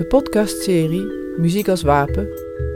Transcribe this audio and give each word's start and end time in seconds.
De 0.00 0.06
podcastserie 0.06 1.06
Muziek 1.36 1.68
als 1.68 1.82
Wapen 1.82 2.28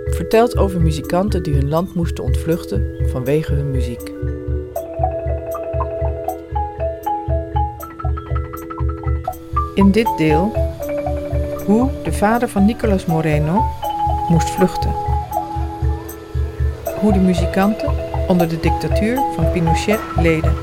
vertelt 0.05 0.57
over 0.57 0.81
muzikanten 0.81 1.43
die 1.43 1.55
hun 1.55 1.69
land 1.69 1.95
moesten 1.95 2.25
ontvluchten 2.25 2.97
vanwege 3.07 3.55
hun 3.55 3.71
muziek. 3.71 4.13
In 9.75 9.91
dit 9.91 10.09
deel 10.17 10.53
hoe 11.67 11.91
de 12.03 12.13
vader 12.13 12.49
van 12.49 12.65
Nicolas 12.65 13.07
Moreno 13.07 13.65
moest 14.29 14.51
vluchten. 14.51 14.95
Hoe 17.01 17.13
de 17.13 17.21
muzikanten 17.21 17.93
onder 18.29 18.49
de 18.49 18.61
dictatuur 18.61 19.19
van 19.35 19.53
Pinochet 19.53 20.01
leden. 20.17 20.55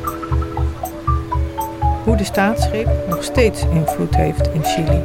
Hoe 2.03 2.15
de 2.15 2.23
staatsgreep 2.23 2.89
nog 3.09 3.23
steeds 3.23 3.65
invloed 3.71 4.15
heeft 4.15 4.47
in 4.53 4.63
Chili. 4.63 5.01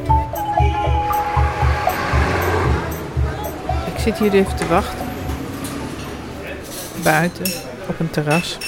Zit 4.06 4.18
hier 4.18 4.32
even 4.32 4.56
te 4.56 4.66
wachten. 4.66 5.06
Buiten, 7.02 7.46
op 7.88 8.00
een 8.00 8.10
terras. 8.10 8.58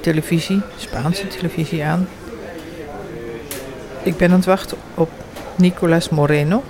Televisie, 0.00 0.62
Spaanse 0.76 1.26
televisie 1.26 1.84
aan. 1.84 2.08
Ik 4.02 4.16
ben 4.16 4.30
aan 4.30 4.36
het 4.36 4.44
wachten 4.44 4.78
op 4.94 5.10
Nicolas 5.56 6.08
Moreno. 6.08 6.62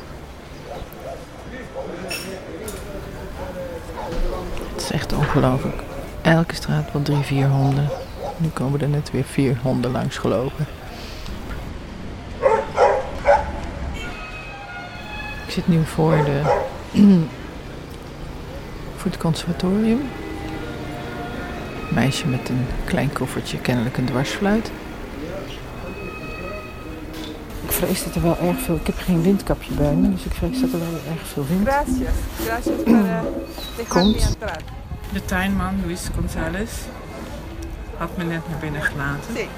Het 4.72 4.82
is 4.82 4.90
echt 4.90 5.12
ongelooflijk. 5.12 5.82
Elke 6.22 6.54
straat 6.54 6.92
wel 6.92 7.02
drie, 7.02 7.22
vier 7.22 7.46
honden. 7.46 7.88
Nu 8.36 8.48
komen 8.48 8.80
er 8.80 8.88
net 8.88 9.10
weer 9.10 9.24
vier 9.24 9.58
honden 9.62 9.90
langs 9.90 10.18
gelopen. 10.18 10.66
Ik 15.46 15.56
zit 15.56 15.68
nu 15.68 15.84
voor, 15.84 16.24
de, 16.24 16.68
voor 18.96 19.10
het 19.10 19.20
conservatorium. 19.20 20.00
Een 21.88 21.94
meisje 21.94 22.26
met 22.26 22.48
een 22.48 22.66
klein 22.84 23.12
koffertje, 23.12 23.58
kennelijk 23.58 23.96
een 23.96 24.04
dwarsfluit. 24.04 24.70
Ik 27.64 27.72
vrees 27.72 28.04
dat 28.04 28.14
er 28.14 28.22
wel 28.22 28.38
erg 28.38 28.60
veel... 28.60 28.74
Ik 28.74 28.86
heb 28.86 28.98
geen 28.98 29.22
windkapje 29.22 29.74
bij 29.74 29.94
me, 29.94 30.10
dus 30.10 30.24
ik 30.24 30.32
vrees 30.32 30.60
dat 30.60 30.72
er 30.72 30.78
wel 30.78 31.00
erg 31.12 31.26
veel 31.26 31.46
wind 31.46 31.68
Gracias. 31.68 32.14
Gracias 32.44 32.84
dejarme 32.84 33.30
Komt. 33.88 34.36
De 35.12 35.24
tuinman, 35.24 35.80
Luis 35.84 36.08
González, 36.14 36.70
had 37.96 38.16
me 38.16 38.24
net 38.24 38.48
naar 38.48 38.58
binnen 38.58 38.82
gelaten. 38.82 39.34
Sí. 39.36 39.48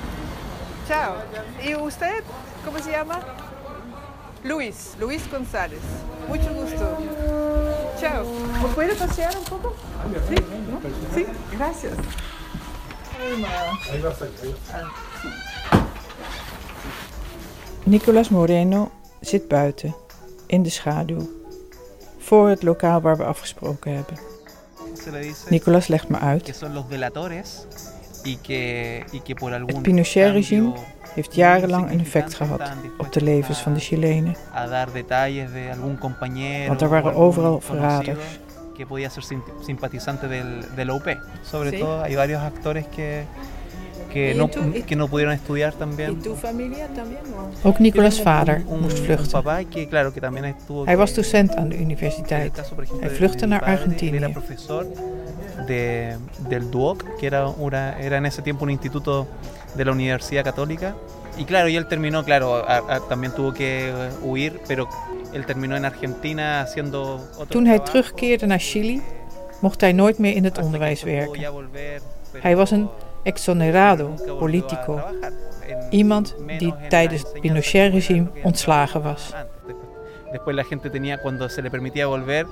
Chao. 0.89 1.14
¿Y 1.62 1.74
usted? 1.74 2.22
¿Cómo 2.64 2.78
se 2.78 2.91
llama? 2.91 3.19
Luis. 4.42 4.77
Luis 4.98 5.22
González. 5.30 5.83
Mucho 6.28 6.54
gusto. 6.54 6.98
Chao. 8.00 8.24
¿Me 8.62 8.68
puede 8.74 8.94
pasear 8.94 9.36
un 9.36 9.44
poco? 9.44 9.74
Sí. 10.28 10.34
¿No? 10.70 10.80
Sí. 11.14 11.26
Gracias. 11.56 11.92
Nicolas 17.84 18.30
Moreno 18.30 18.90
zit 19.20 19.48
buiten, 19.48 19.94
in 20.46 20.62
de 20.62 20.70
schaduw, 20.70 21.28
voor 22.18 22.48
het 22.48 22.62
lokaal 22.62 23.00
waar 23.00 23.16
we 23.16 23.24
afgesproken 23.24 23.94
hebben. 23.94 24.18
Nicolas 25.48 25.86
legt 25.86 26.08
me 26.08 26.18
uit. 26.18 26.64
Son 28.22 28.32
los 28.32 28.42
delatores 28.42 28.42
y 28.42 28.46
que, 28.46 29.04
y 29.12 29.20
que 29.20 29.34
por 29.34 29.52
algún 29.52 29.74
Het 29.74 29.82
Pinochet-regime 29.82 30.72
heeft 31.14 31.34
jarenlang 31.34 31.90
een 31.90 32.00
effect 32.00 32.34
gehad 32.34 32.60
op 32.98 33.12
de 33.12 33.20
levens 33.22 33.58
van 33.62 33.74
de 33.74 33.80
Chilenen. 33.80 34.36
a 34.54 34.66
dar 34.66 34.92
detalles 34.92 35.52
de 35.52 35.70
algún 35.72 35.98
compañero 35.98 36.66
Want 36.68 36.80
er 36.80 36.86
o 36.86 36.90
waren 36.90 37.14
overal 37.14 37.60
verraders. 37.60 38.18
que 38.76 38.86
podía 38.86 39.10
ser 39.10 39.22
sim- 39.22 39.42
simpatizante 39.66 40.27
del, 40.28 40.64
del 40.77 40.90
OP. 40.90 41.16
Sobre 41.42 41.70
Sí. 41.70 41.78
todo 41.78 42.02
hay 42.02 42.14
varios 42.14 42.40
actores 42.42 42.86
que, 42.86 43.24
que, 44.11 44.32
¿Y 44.32 44.34
no, 44.38 44.48
tú- 44.48 44.61
y- 44.74 44.82
que 44.82 44.96
no 44.96 45.08
pudieron 45.08 45.34
estudiar 45.34 45.72
también. 45.74 46.20
tu 46.22 46.34
familia 46.34 46.86
también? 46.94 47.20
Ook 47.62 47.78
Nicolas' 47.80 48.22
vader 48.22 48.62
un, 48.66 48.74
un- 48.74 48.80
moest 48.82 48.98
un 48.98 49.05
vluchten. 49.05 49.30
papá 49.30 49.64
que 49.64 49.86
claro 49.88 50.12
que 50.12 50.20
también 50.20 50.44
estuvo 50.46 50.84
Hij 50.86 50.94
que- 50.94 51.00
was 51.00 51.14
docent 51.14 51.55
aan 51.56 51.68
de 51.68 51.77
universiteit. 51.78 52.52
caso, 52.55 52.74
por 52.74 52.84
ejemplo, 52.84 53.06
Hij 53.06 53.16
vluchtte 53.16 53.46
naar 53.46 53.62
Argentinië. 53.62 54.32
De, 55.67 56.17
del 56.48 56.70
DUOC, 56.70 57.17
que 57.18 57.27
era, 57.27 57.46
una, 57.48 57.98
era 58.01 58.17
en 58.17 58.27
ese 58.27 58.42
tiempo 58.42 58.64
un 58.64 58.70
instituto 58.70 59.27
de 59.74 59.85
la 59.85 59.92
Universidad 59.92 60.45
Católica. 60.45 60.95
Y 61.39 61.45
claro, 61.45 61.68
y 61.68 61.77
él 61.77 61.86
terminó, 61.86 62.24
claro, 62.24 62.55
a- 62.57 62.83
a- 62.96 63.01
también 63.08 63.33
tuvo 63.35 63.52
que 63.52 63.89
eh, 63.89 63.92
huir, 64.23 64.61
pero 64.68 64.86
él 65.33 65.45
terminó 65.46 65.77
en 65.77 65.85
Argentina 65.85 66.61
haciendo 66.61 67.14
otro 67.36 67.46
Toen 67.46 67.67
hij 67.67 67.79
terugkeerde 67.79 68.46
naar 68.46 68.58
Chili, 68.61 69.02
mocht 69.61 69.80
hij 69.80 69.92
nooit 69.92 70.18
meer 70.18 70.35
in 70.36 70.45
het 70.45 70.58
onderwijs 70.58 71.02
werken. 71.02 71.41
Hij 72.41 72.57
was 72.57 72.70
een 72.70 72.89
exonerado 73.23 74.14
politico. 74.39 75.01
Iemand 75.91 76.35
die 76.58 76.74
tijdens 76.89 77.23
het 77.23 77.41
Pinochet-regime 77.41 78.27
ontslagen 78.42 79.02
was. 79.02 79.33
después 80.33 80.57
la 80.57 80.64
gente 80.64 80.91
tenía, 80.91 81.18
cuando 81.20 81.48
se 81.48 81.61
le 81.62 81.70
permitía 81.70 82.07
volver, 82.07 82.46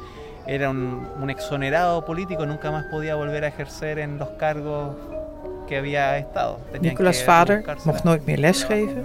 era 0.47 0.71
un, 0.71 1.07
un 1.21 1.31
exonerado 1.31 2.05
político, 2.05 2.47
nunca 2.47 2.71
más 2.71 2.85
podía 2.87 3.15
volver 3.15 3.45
a 3.45 3.49
ejercer 3.49 3.99
en 3.99 4.19
los 4.19 4.29
cargos 4.31 4.97
que 5.71 5.77
había 5.77 6.19
estado. 6.19 6.59
Tenían 6.73 6.95
Nicolas' 6.95 7.19
que 7.19 7.27
vader 7.27 7.65
mocht 7.85 8.05
nooit 8.05 8.27
meer 8.27 8.39
lesgeven. 8.39 9.05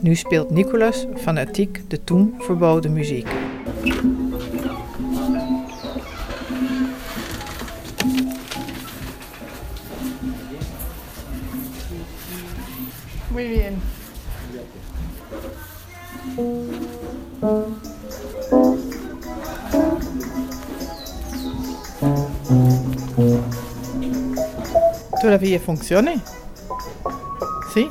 Nu 0.00 0.14
speelt 0.14 0.50
Nicolas 0.50 1.06
fanatiek 1.16 1.88
de 1.88 2.04
toen 2.04 2.34
verboden 2.46 2.92
muziek. 2.92 3.28
Muy 13.30 13.48
bien. 13.48 13.80
Todavía 25.32 25.60
funciona. 25.60 26.14
Zie? 27.72 27.88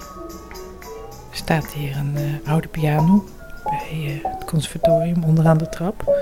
Er 1.29 1.37
staat 1.37 1.71
hier 1.71 1.97
een 1.97 2.15
eh, 2.15 2.51
oude 2.51 2.67
piano 2.67 3.25
bij 3.63 3.89
eh, 3.91 4.31
het 4.31 4.45
conservatorium 4.45 5.23
onderaan 5.23 5.57
de 5.57 5.69
trap. 5.69 6.15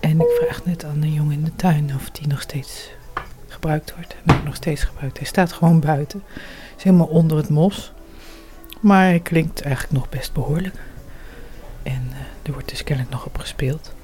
En 0.00 0.20
ik 0.20 0.28
vraag 0.40 0.64
net 0.64 0.84
aan 0.84 1.02
een 1.02 1.12
jongen 1.12 1.32
in 1.32 1.44
de 1.44 1.56
tuin 1.56 1.90
of 1.94 2.10
die 2.10 2.26
nog 2.26 2.40
steeds 2.40 2.90
gebruikt 3.48 3.94
wordt. 3.94 4.16
En 4.24 4.44
nog 4.44 4.54
steeds 4.54 4.82
gebruikt. 4.82 5.18
Hij 5.18 5.26
staat 5.26 5.52
gewoon 5.52 5.80
buiten. 5.80 6.22
Is 6.76 6.82
helemaal 6.82 7.06
onder 7.06 7.36
het 7.36 7.48
mos. 7.48 7.92
Maar 8.80 9.04
hij 9.04 9.20
klinkt 9.20 9.62
eigenlijk 9.62 9.94
nog 9.94 10.08
best 10.08 10.32
behoorlijk. 10.32 10.76
En 11.82 12.08
eh, 12.10 12.46
er 12.46 12.52
wordt 12.52 12.68
dus 12.68 12.84
kennelijk 12.84 13.14
nog 13.14 13.26
op 13.26 13.38
gespeeld. 13.38 13.94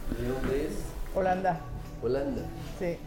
Holanda. 1.13 1.61
Holanda. 2.01 2.41
Sí. 2.79 2.99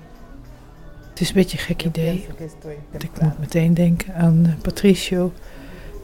Is 1.21 1.27
een 1.27 1.35
beetje 1.35 1.57
een 1.57 1.63
gek 1.63 1.83
idee. 1.83 2.27
Want 2.91 3.03
ik 3.03 3.21
moet 3.21 3.39
meteen 3.39 3.73
denken 3.73 4.15
aan 4.15 4.45
eh, 4.45 4.53
Patricio, 4.61 5.33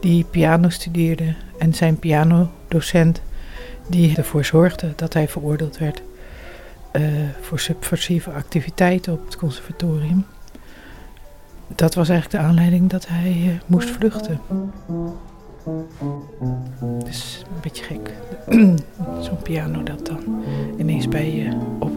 die 0.00 0.24
piano 0.24 0.68
studeerde. 0.68 1.34
En 1.58 1.74
zijn 1.74 1.98
pianodocent, 1.98 3.22
die 3.88 4.16
ervoor 4.16 4.44
zorgde 4.44 4.92
dat 4.96 5.12
hij 5.12 5.28
veroordeeld 5.28 5.78
werd 5.78 6.02
eh, 6.92 7.02
voor 7.40 7.60
subversieve 7.60 8.30
activiteiten 8.30 9.12
op 9.12 9.24
het 9.24 9.36
conservatorium. 9.36 10.24
Dat 11.68 11.94
was 11.94 12.08
eigenlijk 12.08 12.42
de 12.42 12.48
aanleiding 12.48 12.90
dat 12.90 13.06
hij 13.08 13.32
eh, 13.44 13.60
moest 13.66 13.90
vluchten. 13.90 14.40
Dus 17.04 17.44
een 17.54 17.60
beetje 17.60 17.84
gek. 17.84 18.12
Zo'n 19.26 19.42
piano 19.42 19.82
dat 19.82 20.06
dan 20.06 20.44
ineens 20.78 21.08
bij 21.08 21.34
je 21.34 21.58
oproept, 21.78 21.87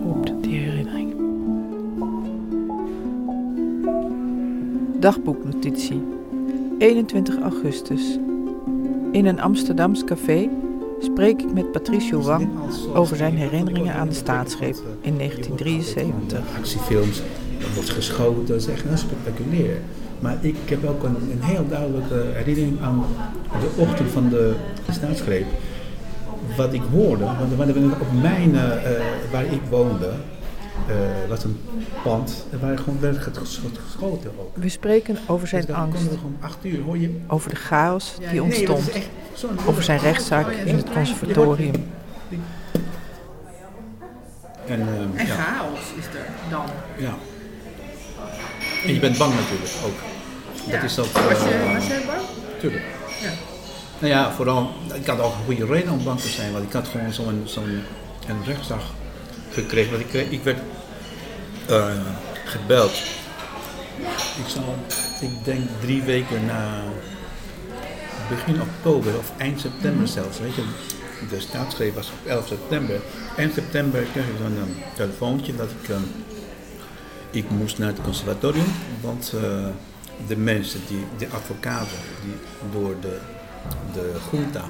Dagboeknotitie. 5.01 6.03
21 6.77 7.39
augustus. 7.39 8.17
In 9.11 9.25
een 9.25 9.41
Amsterdams 9.41 10.03
café 10.03 10.49
spreek 10.99 11.41
ik 11.41 11.53
met 11.53 11.71
Patricio 11.71 12.21
Wang 12.21 12.49
over 12.93 13.17
zijn 13.17 13.35
herinneringen 13.35 13.93
aan 13.93 14.07
de 14.07 14.13
staatsgreep 14.13 14.75
in 15.01 15.17
1973. 15.17 16.39
Actiefilms, 16.57 17.21
er 17.59 17.73
wordt 17.73 17.89
geschoten, 17.89 18.45
dat 18.45 18.57
is 18.57 18.67
echt 18.67 18.83
heel 18.83 18.97
spectaculair. 18.97 19.77
Maar 20.19 20.37
ik 20.41 20.55
heb 20.65 20.85
ook 20.85 21.03
een, 21.03 21.15
een 21.15 21.41
heel 21.41 21.67
duidelijke 21.67 22.23
herinnering 22.33 22.81
aan 22.81 23.05
de 23.59 23.81
ochtend 23.81 24.09
van 24.09 24.29
de 24.29 24.53
staatsgreep. 24.91 25.45
Wat 26.57 26.73
ik 26.73 26.83
hoorde, 26.91 27.23
want 27.23 27.55
want 27.55 27.91
op 28.01 28.21
mijn, 28.21 28.55
eh, 28.55 28.95
eh, 28.95 29.03
waar 29.31 29.45
ik 29.45 29.61
woonde, 29.69 30.09
eh, 30.87 31.29
was 31.29 31.43
een 31.43 31.59
pand, 32.03 32.45
waren 32.61 32.77
gewoon 32.79 32.99
werd 32.99 33.17
ges- 33.17 33.59
geschoten 33.85 34.31
ook. 34.39 34.51
We 34.55 34.69
spreken 34.69 35.17
over 35.27 35.47
zijn 35.47 35.65
Dus 35.65 35.75
angst, 35.75 36.01
gewoon 36.03 36.37
acht 36.41 36.57
uur, 36.61 36.81
hoor 36.83 36.97
je 36.97 37.19
over 37.27 37.49
de 37.49 37.55
chaos 37.55 38.13
die 38.17 38.41
Nee, 38.41 38.65
dat 38.65 38.75
ontstond, 38.77 39.67
over 39.67 39.83
zijn 39.83 39.99
rechtszaak 39.99 40.49
in 40.51 40.75
het 40.75 40.89
conservatorium. 40.91 41.73
En, 44.65 44.79
ehm, 44.79 45.17
En 45.17 45.25
ja, 45.27 45.35
chaos 45.35 45.79
is 45.99 46.05
er 46.05 46.25
dan. 46.49 46.65
ja. 46.97 47.13
En 48.85 48.93
je 48.93 48.99
bent 48.99 49.17
bang 49.17 49.33
natuurlijk 49.33 49.71
ook. 49.85 49.99
Dat 50.71 50.83
is 50.83 50.99
ook... 50.99 51.05
Was, 51.11 51.43
je, 51.43 51.49
eh, 51.49 51.73
was 51.73 51.87
jij 51.87 52.01
bang? 52.05 52.19
Tuurlijk. 52.59 52.83
Ja. 53.21 53.29
Nou 53.99 54.13
ja, 54.13 54.31
vooral, 54.31 54.69
ik 54.93 55.05
had 55.05 55.19
ook 55.19 55.33
een 55.33 55.43
goede 55.45 55.65
reden 55.65 55.91
om 55.93 56.03
bang 56.03 56.19
te 56.19 56.27
zijn, 56.27 56.51
want 56.51 56.63
ik 56.63 56.71
had 56.73 56.87
gewoon 56.87 57.13
zo'n 57.13 57.41
zo'n 57.45 57.81
een 58.27 58.43
rechtsdag 58.45 58.83
gekregen. 59.51 59.91
Want 59.91 60.13
ik, 60.13 60.31
ik 60.31 60.43
werd 60.43 60.59
eh, 61.71 61.93
gebeld. 62.45 62.91
Ik 64.37 64.47
zal, 64.47 64.75
ik 65.21 65.43
denk 65.43 65.61
drie 65.81 66.01
weken 66.01 66.45
na 66.45 66.83
begin 68.29 68.61
oktober 68.61 69.17
of 69.17 69.31
eind 69.37 69.59
september 69.59 70.07
zelfs, 70.07 70.39
weet 70.39 70.55
je. 70.55 70.63
De 71.29 71.39
staatsgreep 71.39 71.95
was 71.95 72.09
op 72.09 72.27
11 72.27 72.47
september. 72.47 73.01
Eind 73.37 73.53
september 73.53 74.03
kreeg 74.03 74.27
ik 74.27 74.37
dan 74.37 74.51
een 74.57 74.75
telefoontje 74.95 75.55
dat 75.55 75.69
ik, 75.81 75.89
eh, 75.89 75.95
ik 77.29 77.49
moest 77.49 77.77
naar 77.77 77.87
het 77.87 78.01
conservatorium, 78.01 78.73
want 79.01 79.33
eh, 79.35 79.67
de 80.27 80.37
mensen, 80.37 80.79
die, 80.87 81.05
de 81.17 81.27
advocaten 81.35 81.97
die 82.23 82.33
door 82.71 82.95
de, 83.01 83.17
de 83.93 84.11
junta 84.31 84.65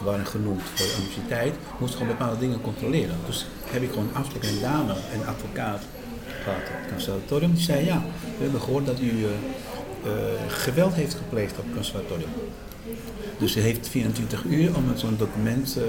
waren 0.00 0.26
genoemd 0.26 0.62
voor 0.62 0.86
de 0.86 0.94
universiteit, 0.98 1.54
moesten 1.78 1.98
gewoon 1.98 2.16
bepaalde 2.16 2.38
dingen 2.38 2.60
controleren. 2.60 3.16
Dus 3.26 3.46
heb 3.64 3.82
ik 3.82 3.90
gewoon 3.90 4.10
afspraak 4.12 4.42
een 4.42 4.60
dame, 4.60 4.92
een 4.92 5.26
advocaat 5.26 5.82
het 6.52 6.92
conservatorium. 6.92 7.52
Die 7.54 7.62
zei 7.62 7.84
ja, 7.84 8.02
we 8.36 8.42
hebben 8.42 8.60
gehoord 8.60 8.86
dat 8.86 9.00
u 9.00 9.08
eh, 9.08 9.30
eh, 10.04 10.12
geweld 10.48 10.94
heeft 10.94 11.14
gepleegd 11.14 11.58
op 11.58 11.64
het 11.64 11.74
conservatorium. 11.74 12.28
Dus 13.38 13.52
ze 13.52 13.60
heeft 13.60 13.88
24 13.88 14.44
uur 14.44 14.76
om 14.76 14.84
zo'n 14.94 15.16
document 15.16 15.76
eh, 15.76 15.84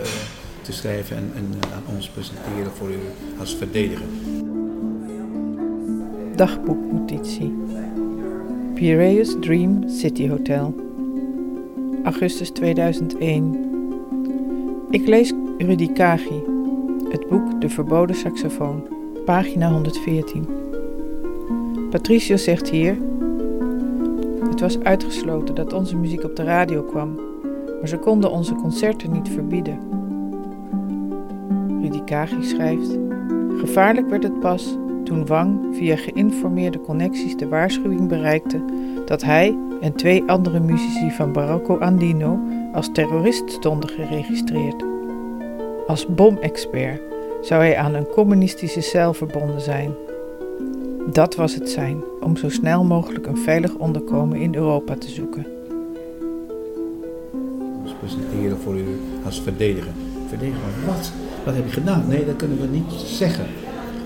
te 0.61 0.71
schrijven 0.71 1.17
en, 1.17 1.31
en 1.35 1.53
aan 1.73 1.95
ons 1.95 2.09
presenteren 2.09 2.71
voor 2.77 2.89
u 2.89 2.99
als 3.39 3.55
verdediger. 3.55 4.05
Dagboeknotitie. 6.35 7.53
Piraeus 8.73 9.35
Dream 9.39 9.89
City 9.89 10.29
Hotel. 10.29 10.75
Augustus 12.03 12.49
2001. 12.49 13.65
Ik 14.89 15.07
lees 15.07 15.33
Rudy 15.57 15.91
Kagi. 15.91 16.43
Het 17.09 17.27
boek 17.29 17.61
De 17.61 17.69
Verboden 17.69 18.15
Saxofoon. 18.15 19.04
Pagina 19.25 19.69
114. 19.71 20.47
Patricio 21.89 22.37
zegt 22.37 22.69
hier... 22.69 22.97
Het 24.49 24.59
was 24.59 24.79
uitgesloten 24.79 25.55
dat 25.55 25.73
onze 25.73 25.95
muziek 25.95 26.23
op 26.23 26.35
de 26.35 26.43
radio 26.43 26.83
kwam, 26.83 27.15
maar 27.79 27.87
ze 27.87 27.97
konden 27.97 28.31
onze 28.31 28.53
concerten 28.53 29.11
niet 29.11 29.29
verbieden. 29.29 29.79
Rudy 31.81 32.03
Kagi 32.03 32.43
schrijft... 32.43 32.97
Gevaarlijk 33.57 34.09
werd 34.09 34.23
het 34.23 34.39
pas 34.39 34.77
toen 35.03 35.25
Wang 35.25 35.75
via 35.75 35.95
geïnformeerde 35.95 36.81
connecties 36.81 37.37
de 37.37 37.47
waarschuwing 37.47 38.07
bereikte 38.07 38.61
dat 39.05 39.23
hij 39.23 39.57
en 39.81 39.93
twee 39.93 40.23
andere 40.25 40.59
muzici 40.59 41.11
van 41.11 41.31
Barocco 41.31 41.77
Andino 41.77 42.39
als 42.73 42.89
terrorist 42.91 43.51
stonden 43.51 43.89
geregistreerd. 43.89 44.85
Als 45.87 46.07
bomexpert 46.07 47.14
zou 47.45 47.61
hij 47.61 47.77
aan 47.77 47.93
een 47.93 48.07
communistische 48.07 48.81
cel 48.81 49.13
verbonden 49.13 49.61
zijn. 49.61 49.93
Dat 51.11 51.35
was 51.35 51.53
het 51.53 51.69
zijn 51.69 52.03
om 52.21 52.37
zo 52.37 52.49
snel 52.49 52.83
mogelijk 52.83 53.27
een 53.27 53.37
veilig 53.37 53.73
onderkomen 53.73 54.37
in 54.37 54.55
Europa 54.55 54.95
te 54.95 55.09
zoeken. 55.09 55.45
ons 57.81 57.93
presenteren 57.99 58.57
voor 58.57 58.75
u 58.75 58.99
als 59.25 59.41
verdediger. 59.41 59.91
Verdediger, 60.27 60.61
wat? 60.85 61.11
Wat 61.43 61.55
heb 61.55 61.65
je 61.65 61.71
gedaan? 61.71 62.07
Nee, 62.07 62.25
dat 62.25 62.35
kunnen 62.35 62.61
we 62.61 62.67
niet 62.67 62.91
zeggen. 63.05 63.45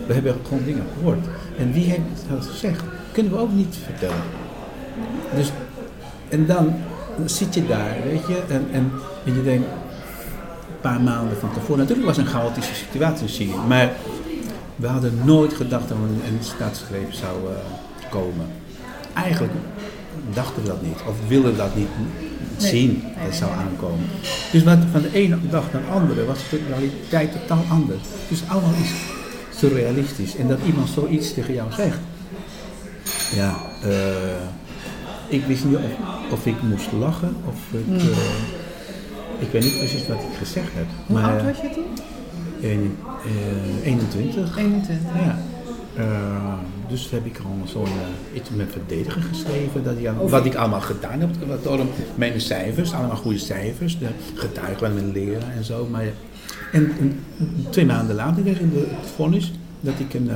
We 0.08 0.14
hebben 0.14 0.36
gewoon 0.48 0.64
dingen 0.66 0.86
gehoord. 0.98 1.28
En 1.58 1.72
wie 1.72 1.84
heeft 1.84 2.02
dat 2.30 2.46
gezegd? 2.46 2.84
Kunnen 3.12 3.32
we 3.32 3.38
ook 3.38 3.54
niet 3.54 3.76
vertellen. 3.84 4.24
Dus, 5.36 5.52
en 6.30 6.46
dan 6.46 6.74
zit 7.26 7.54
je 7.54 7.68
daar, 7.68 7.98
weet 8.04 8.28
je, 8.28 8.42
en, 8.50 8.68
en, 8.72 8.92
en 9.26 9.34
je 9.34 9.44
denkt, 9.44 9.68
paar 10.82 11.02
maanden 11.02 11.38
van 11.38 11.54
tevoren, 11.54 11.78
natuurlijk 11.78 12.08
was 12.08 12.18
het 12.18 12.26
een 12.26 12.32
chaotische 12.32 12.76
situatie 12.76 13.24
in 13.24 13.34
Syrië, 13.34 13.68
maar 13.68 13.92
we 14.76 14.88
hadden 14.88 15.22
nooit 15.26 15.54
gedacht 15.54 15.88
dat 15.88 15.98
er 15.98 16.04
een, 16.04 16.22
een 16.34 16.44
staatsgreep 16.44 17.14
zou 17.14 17.36
eh, 17.48 18.12
komen. 18.12 18.48
Eigenlijk 19.14 19.54
dachten 20.34 20.62
we 20.62 20.68
dat 20.68 20.82
niet, 20.82 20.98
of 21.08 21.16
wilden 21.28 21.52
we 21.52 21.58
dat 21.58 21.76
niet 21.76 21.88
zien 22.58 23.02
dat 23.04 23.12
het 23.26 23.36
zou 23.36 23.52
aankomen. 23.52 24.06
Dus 24.52 24.64
wat, 24.64 24.78
van 24.92 25.02
de 25.02 25.14
ene 25.14 25.38
dag 25.50 25.64
naar 25.74 25.82
de 25.82 25.92
andere 25.92 26.26
was 26.26 26.38
de 26.50 26.62
realiteit 26.70 27.32
totaal 27.32 27.64
anders. 27.70 28.00
Dus 28.28 28.42
allemaal 28.48 28.74
is 28.82 28.92
surrealistisch. 29.58 30.36
En 30.36 30.48
dat 30.48 30.60
iemand 30.66 30.90
zoiets 30.90 31.34
tegen 31.34 31.54
jou 31.54 31.72
zegt. 31.72 32.00
Ja, 33.36 33.56
eh, 33.84 34.44
ik 35.28 35.46
wist 35.46 35.66
niet 35.66 35.76
of, 35.76 35.84
of 36.32 36.46
ik 36.46 36.62
moest 36.62 36.92
lachen 36.92 37.36
of 37.46 37.80
ik... 37.80 38.02
eh, 38.02 38.18
ik 39.40 39.52
weet 39.52 39.64
niet 39.64 39.78
precies 39.78 40.08
wat 40.08 40.18
ik 40.18 40.38
gezegd 40.38 40.70
heb. 40.74 40.86
Hoe 41.06 41.20
maar, 41.20 41.32
oud 41.32 41.44
was 41.44 41.58
je 41.62 41.70
toen? 41.74 41.86
een- 42.70 42.96
eh, 43.26 43.86
21. 43.88 44.58
21. 44.58 45.14
Ja. 45.16 45.38
Eh, 45.96 46.54
dus 46.88 47.10
heb 47.12 47.26
ik 47.26 47.36
gewoon 47.38 47.62
zo'n 47.68 47.86
eh, 47.86 48.38
iets 48.38 48.50
met 48.50 48.68
verdediger 48.72 49.22
geschreven. 49.22 49.84
Dat 49.84 50.06
aan- 50.06 50.30
Wat 50.30 50.46
ik 50.46 50.56
allemaal 50.56 50.82
gedaan 50.82 51.20
heb. 51.20 51.30
Wat 51.48 51.64
door 51.64 51.80
mijn 52.16 52.42
cijfers, 52.42 52.94
allemaal 52.94 53.16
goede 53.16 53.38
cijfers. 53.38 54.00
De 54.00 54.08
getuigen 54.36 54.78
van 54.80 54.94
mijn 54.94 55.12
leraar 55.12 55.52
en 55.58 55.64
zo. 55.64 55.88
Maar, 55.92 56.04
en, 56.72 56.92
en 57.00 57.20
twee 57.70 57.86
maanden 57.86 58.16
later 58.16 58.42
kreeg 58.44 58.60
ik 58.60 58.74
de- 58.74 58.88
het 59.02 59.10
vonnis 59.16 59.54
dat 59.80 59.94
ik 59.98 60.14
een 60.14 60.30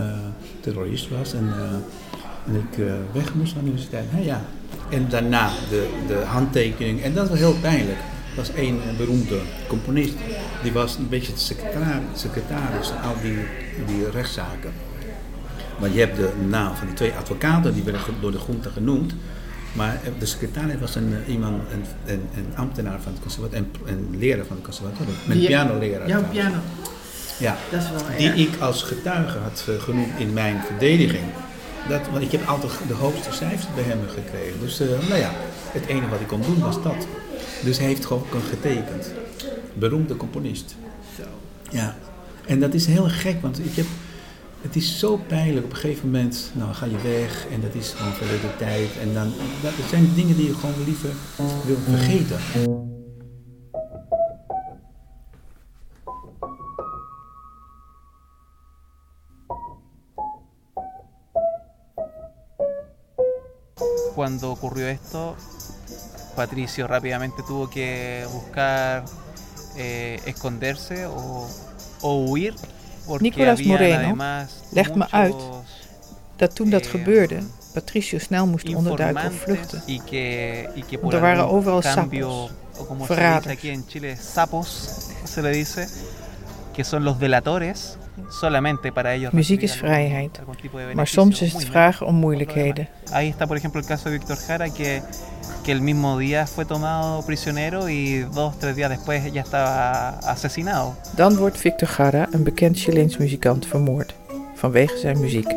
terrorist 0.59 1.09
was. 1.09 1.33
En, 1.33 1.53
en 2.47 2.55
ik 2.55 2.83
weg 3.13 3.33
moest 3.33 3.53
van 3.53 3.61
de 3.61 3.67
universiteit. 3.67 4.05
Ja, 4.17 4.19
ja. 4.23 4.41
En 4.89 5.05
daarna 5.09 5.49
de, 5.69 5.87
de 6.07 6.21
handtekening. 6.25 7.01
En 7.01 7.13
dat 7.13 7.29
was 7.29 7.37
heel 7.39 7.55
pijnlijk. 7.61 7.97
Was 8.35 8.51
één 8.53 8.79
eh, 8.89 8.97
beroemde 8.97 9.37
componist. 9.67 10.13
Die 10.63 10.71
was 10.71 10.95
een 10.95 11.09
beetje 11.09 11.33
de 11.33 11.39
secretaris, 11.39 12.03
secretaris 12.13 12.87
van 12.87 13.01
al 13.01 13.15
die, 13.21 13.37
die 13.87 14.09
rechtszaken. 14.09 14.73
Want 15.79 15.93
je 15.93 15.99
hebt 15.99 16.15
de 16.15 16.29
naam 16.49 16.75
van 16.75 16.87
die 16.87 16.95
twee 16.95 17.11
advocaten, 17.11 17.73
die 17.73 17.83
werden 17.83 18.01
door 18.21 18.31
de 18.31 18.39
groente 18.39 18.69
genoemd. 18.69 19.13
Maar 19.73 19.99
eh, 20.03 20.11
de 20.19 20.25
secretaris 20.25 20.79
was 20.79 20.95
een, 20.95 21.15
eh, 21.25 21.33
iemand, 21.33 21.61
een, 21.71 21.83
een, 22.13 22.21
een 22.35 22.47
ambtenaar 22.55 22.99
van 23.01 23.11
het 23.11 23.21
conservatorium, 23.21 23.71
een, 23.85 23.93
een 23.97 24.19
leraar 24.19 24.45
van 24.45 24.55
het 24.55 24.65
conservatorium. 24.65 25.15
Mijn 25.27 25.39
Die- 25.39 25.47
pianoleraar. 25.47 26.05
Trouwens. 26.07 26.31
piano. 26.33 26.55
Ja, 27.39 27.57
Dat 27.71 27.81
is 27.81 27.89
wel 27.89 28.17
die 28.17 28.27
erg. 28.29 28.37
ik 28.37 28.59
als 28.61 28.83
getuige 28.83 29.37
had 29.37 29.65
genoemd 29.79 30.19
in 30.19 30.33
mijn 30.33 30.61
verdediging. 30.65 31.23
Dat, 31.89 32.01
want 32.11 32.23
ik 32.23 32.31
heb 32.31 32.47
altijd 32.47 32.71
de 32.87 32.93
hoogste 32.93 33.31
cijfers 33.33 33.65
bij 33.75 33.83
hem 33.83 33.99
gekregen. 34.07 34.59
Dus 34.59 34.79
nou 34.79 35.15
ja, 35.19 35.31
het 35.73 35.85
enige 35.85 36.09
wat 36.09 36.19
ik 36.19 36.27
kon 36.27 36.41
doen 36.41 36.59
was 36.59 36.81
dat. 36.81 37.07
Dus 37.63 37.77
hij 37.77 37.87
heeft 37.87 38.05
gewoon 38.05 38.23
getekend. 38.49 39.11
Beroemde 39.73 40.17
componist. 40.17 40.75
Zo. 41.17 41.23
Ja, 41.69 41.95
en 42.45 42.59
dat 42.59 42.73
is 42.73 42.85
heel 42.85 43.09
gek, 43.09 43.41
want 43.41 43.59
ik 43.59 43.75
heb, 43.75 43.85
het 44.61 44.75
is 44.75 44.99
zo 44.99 45.17
pijnlijk. 45.27 45.65
Op 45.65 45.71
een 45.71 45.77
gegeven 45.77 46.05
moment 46.05 46.51
nou, 46.53 46.73
ga 46.73 46.85
je 46.85 46.97
weg 47.03 47.47
en 47.51 47.61
dat 47.61 47.73
is 47.73 47.93
gewoon 47.95 48.13
verleden 48.13 48.57
tijd. 48.57 48.89
En 49.01 49.13
dan, 49.13 49.33
dat 49.61 49.73
zijn 49.89 50.09
dingen 50.15 50.35
die 50.35 50.47
je 50.47 50.53
gewoon 50.53 50.83
liever 50.85 51.09
wil 51.65 51.77
vergeten. 51.85 52.37
Cuando 64.15 64.51
ocurrió 64.51 64.85
esto, 64.85 65.35
Patricio 66.35 66.87
rápidamente 66.87 67.43
tuvo 67.47 67.69
que 67.69 68.25
buscar 68.31 69.03
eh, 69.77 70.19
esconderse 70.25 71.05
o, 71.05 71.47
o 72.01 72.25
huir. 72.25 72.53
Porque 73.05 73.23
Nicolás 73.23 73.59
habían 73.59 73.71
Moreno 73.71 73.95
además 74.05 74.63
legt 74.71 74.95
me 74.95 75.05
uit 75.11 75.35
Dat 76.37 76.55
toen 76.55 76.69
dat 76.69 76.85
Eh, 76.85 76.89
gebeurde, 76.89 77.39
Patricio 77.73 78.19
snel 78.19 78.47
moest 78.47 78.65
onderduiken 78.75 79.27
of 79.27 79.33
vluchten. 79.41 79.81
y 79.85 79.99
que, 79.99 80.69
y 80.75 80.81
que 80.83 80.97
Want 80.99 81.13
er 81.13 81.21
waren 81.21 81.47
overal 81.47 81.81
sapos, 81.81 82.51
se 83.07 83.13
verraders. 83.13 83.45
dice 83.45 83.51
aquí 83.51 83.69
en 83.69 83.85
Chile, 83.87 84.15
sapos, 84.15 84.89
se 85.25 85.41
le 85.41 85.49
dice, 85.51 85.87
que 86.73 86.83
son 86.83 87.03
los 87.03 87.17
delatores. 87.19 87.97
Muziek 89.31 89.61
is 89.61 89.75
vrijheid, 89.75 90.39
Maar 90.93 91.07
soms 91.07 91.41
is 91.41 91.53
het 91.53 91.65
vragen 91.65 92.05
om 92.05 92.15
moeilijkheden. 92.15 92.87
Ahí 93.11 93.29
está, 93.29 93.47
por 93.47 93.55
ejemplo, 93.55 93.79
el 93.79 93.87
caso 93.87 94.03
de 94.03 94.17
Víctor 94.17 94.37
Jara, 94.37 94.69
que, 94.69 95.01
que 95.63 95.71
el 95.71 95.81
mismo 95.81 96.17
día 96.17 96.45
fue 96.47 96.65
tomado 96.65 97.23
prisionero 97.25 97.89
y 97.89 98.25
dos, 98.33 98.57
tres 98.57 98.75
días 98.75 98.89
después 98.89 99.31
ya 99.31 99.41
estaba 99.41 100.19
asesinado. 100.19 100.95
Dan 101.15 101.35
wordt 101.35 101.61
Victor 101.61 101.87
Gara, 101.87 102.27
een 102.31 102.43
bekend 102.43 102.77
Chileens 102.77 103.17
muzikant, 103.17 103.65
vermoord. 103.65 104.13
Vanwege 104.55 104.97
zijn 104.97 105.19
muziek. 105.19 105.55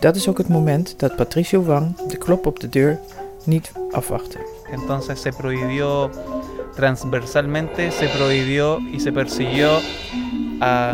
Dat 0.00 0.16
is 0.16 0.28
ook 0.28 0.38
het 0.38 0.48
moment 0.48 0.98
dat 0.98 1.16
Patricio 1.16 1.62
Wang 1.62 1.96
de 2.08 2.16
klop 2.16 2.46
op 2.46 2.60
de 2.60 2.68
deur 2.68 2.98
niet 3.44 3.72
afwachtte. 3.90 4.38
Entonces 4.72 5.20
se 5.20 5.32
prohibió 5.36 6.10
transversalmente 6.76 7.90
se 7.90 8.06
prohibió 8.08 8.78
y 8.92 9.00
se 9.00 9.10
persiguió 9.10 9.80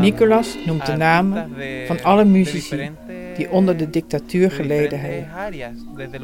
Nicolas 0.00 0.57
noemt 0.66 0.87
de 0.87 0.97
namen 0.97 1.50
van 1.87 2.02
alle 2.02 2.25
muzici 2.25 2.90
die 3.37 3.50
onder 3.50 3.76
de 3.76 3.90
dictatuur 3.90 4.49
de 4.49 4.54
geleden 4.54 5.00
hebben. 5.00 5.26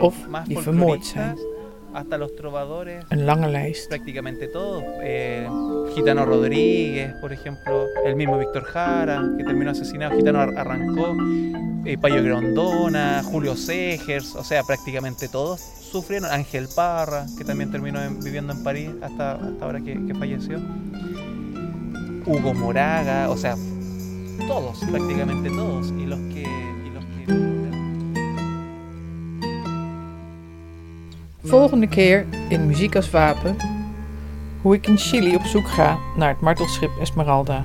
of 0.00 0.14
die 0.47 0.59
vermoord 0.59 1.07
folcloristas 1.07 1.57
hasta 1.92 2.16
los 2.18 2.30
trovadores, 2.37 3.04
Een 3.09 3.25
lange 3.25 3.49
lijst. 3.49 3.88
prácticamente 3.88 4.49
todos. 4.49 4.83
Eh, 5.02 5.49
Gitano 5.95 6.25
Rodríguez, 6.25 7.12
por 7.21 7.33
ejemplo, 7.33 7.87
el 8.04 8.14
mismo 8.14 8.38
Víctor 8.38 8.62
Jara, 8.62 9.23
que 9.37 9.45
terminó 9.45 9.71
asesinado, 9.71 10.14
Gitano 10.16 10.38
Ar- 10.38 10.57
Arrancó, 10.59 11.16
eh, 11.85 11.97
Payo 11.99 12.23
Grondona, 12.23 13.23
Julio 13.25 13.57
Segers, 13.57 14.35
o 14.35 14.45
sea, 14.45 14.62
prácticamente 14.64 15.28
todos 15.28 15.61
sufrieron. 15.90 16.30
Ángel 16.30 16.68
Parra, 16.76 17.25
que 17.38 17.45
también 17.45 17.71
terminó 17.71 18.00
en- 18.02 18.21
viviendo 18.23 18.52
en 18.52 18.62
París 18.62 18.90
hasta, 19.00 19.33
hasta 19.33 19.64
ahora 19.64 19.80
que, 19.80 19.95
que 20.07 20.14
falleció. 20.14 20.59
Hugo 22.28 22.52
Moraga, 22.52 23.30
o 23.30 23.37
sea, 23.37 23.56
todos, 24.47 24.78
prácticamente 24.90 25.49
todos. 25.49 25.92
Y 25.99 26.04
los 26.04 26.18
que. 26.32 26.47
Los 26.94 27.04
que 27.04 27.25
Volgende 31.42 31.88
keer 31.88 32.26
in 32.50 32.66
Muziek 32.66 32.97
als 32.97 33.11
Wapen 33.11 33.56
hoe 34.62 34.75
ik 34.75 34.87
in 34.87 34.99
Chili 34.99 35.35
op 35.35 35.44
zoek 35.44 35.68
ga 35.68 35.99
naar 36.16 36.28
het 36.28 36.40
martelschip 36.40 36.90
Esmeralda. 37.00 37.64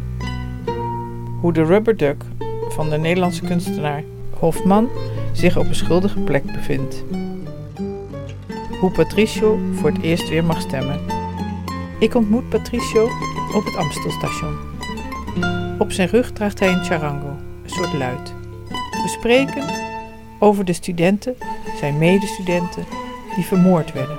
Hoe 1.42 1.54
de 1.54 1.64
Rubber 1.64 1.98
Duck 1.98 2.24
van 2.70 2.90
de 2.90 2.98
Nederlandse 2.98 3.44
kunstenaar 3.44 4.04
Hofman 4.40 4.90
zich 5.32 5.58
op 5.58 5.66
een 5.66 5.76
schuldige 5.76 6.20
plek 6.20 6.44
bevindt. 6.44 7.04
Hoe 8.80 8.92
Patricio 8.92 9.60
voor 9.74 9.92
het 9.92 10.02
eerst 10.02 10.30
weer 10.30 10.44
mag 10.44 10.62
stemmen. 10.62 11.23
Ik 12.04 12.16
ontmoet 12.16 12.50
Patricio 12.50 13.10
op 13.54 13.66
het 13.66 13.76
Amstelstation. 13.76 14.58
Op 15.80 15.92
zijn 15.92 16.08
rug 16.08 16.32
draagt 16.32 16.60
hij 16.60 16.70
een 16.70 16.84
charango, 16.84 17.28
een 17.64 17.70
soort 17.70 17.94
luid. 17.94 18.34
We 18.92 19.08
spreken 19.08 19.64
over 20.40 20.66
de 20.66 20.74
studenten, 20.74 21.36
zijn 21.80 21.98
medestudenten, 21.98 22.86
die 23.36 23.44
vermoord 23.44 23.94
werden. 23.94 24.18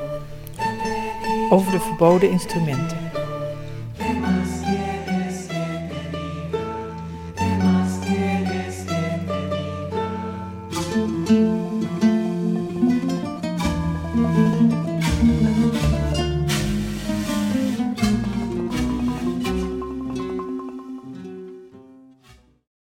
Over 1.51 1.73
de 1.73 1.81
verboden 1.81 2.31
instrumenten. 2.31 3.04